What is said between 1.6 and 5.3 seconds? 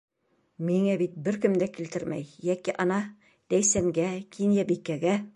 дә килтермәй йәки, ана, Ләйсәнгә, Кинйәбикәгә.